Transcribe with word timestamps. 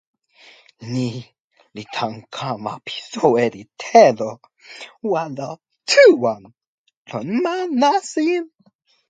ni 0.91 1.09
li 1.75 1.83
tan 1.95 2.15
kama 2.35 2.73
pi 2.85 2.95
soweli 3.11 3.61
telo 3.81 4.29
walo 5.11 5.49
tu 5.89 6.05
wan 6.23 6.43
lon 7.09 7.27
ma 7.43 7.55
nasin. 7.81 8.43